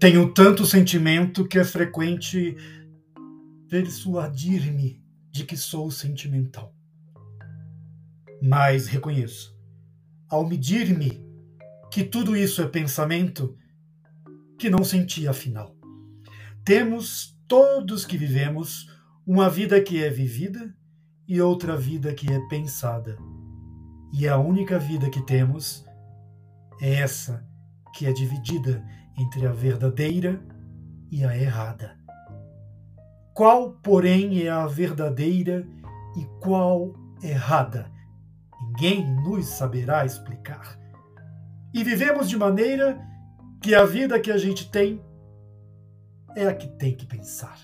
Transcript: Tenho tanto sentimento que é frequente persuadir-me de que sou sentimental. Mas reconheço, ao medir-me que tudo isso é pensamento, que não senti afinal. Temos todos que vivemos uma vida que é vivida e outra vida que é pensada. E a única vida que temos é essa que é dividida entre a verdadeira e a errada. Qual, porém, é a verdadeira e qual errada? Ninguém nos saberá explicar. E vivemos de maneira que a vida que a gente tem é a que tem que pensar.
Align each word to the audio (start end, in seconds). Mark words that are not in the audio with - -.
Tenho 0.00 0.32
tanto 0.32 0.64
sentimento 0.64 1.44
que 1.44 1.58
é 1.58 1.64
frequente 1.64 2.56
persuadir-me 3.68 5.02
de 5.28 5.44
que 5.44 5.56
sou 5.56 5.90
sentimental. 5.90 6.72
Mas 8.40 8.86
reconheço, 8.86 9.58
ao 10.28 10.48
medir-me 10.48 11.20
que 11.90 12.04
tudo 12.04 12.36
isso 12.36 12.62
é 12.62 12.68
pensamento, 12.68 13.56
que 14.56 14.70
não 14.70 14.84
senti 14.84 15.26
afinal. 15.26 15.76
Temos 16.64 17.36
todos 17.48 18.04
que 18.04 18.16
vivemos 18.16 18.88
uma 19.26 19.50
vida 19.50 19.82
que 19.82 20.00
é 20.00 20.08
vivida 20.08 20.72
e 21.26 21.40
outra 21.40 21.76
vida 21.76 22.14
que 22.14 22.32
é 22.32 22.38
pensada. 22.48 23.18
E 24.12 24.28
a 24.28 24.38
única 24.38 24.78
vida 24.78 25.10
que 25.10 25.26
temos 25.26 25.84
é 26.80 26.94
essa 26.94 27.44
que 27.98 28.06
é 28.06 28.12
dividida 28.12 28.80
entre 29.18 29.44
a 29.44 29.50
verdadeira 29.50 30.40
e 31.10 31.24
a 31.24 31.36
errada. 31.36 31.98
Qual, 33.34 33.72
porém, 33.72 34.40
é 34.40 34.48
a 34.48 34.68
verdadeira 34.68 35.66
e 36.16 36.24
qual 36.40 36.94
errada? 37.20 37.90
Ninguém 38.62 39.04
nos 39.24 39.46
saberá 39.46 40.06
explicar. 40.06 40.78
E 41.74 41.82
vivemos 41.82 42.28
de 42.28 42.36
maneira 42.36 43.04
que 43.60 43.74
a 43.74 43.84
vida 43.84 44.20
que 44.20 44.30
a 44.30 44.38
gente 44.38 44.70
tem 44.70 45.02
é 46.36 46.46
a 46.46 46.54
que 46.54 46.68
tem 46.68 46.94
que 46.94 47.04
pensar. 47.04 47.58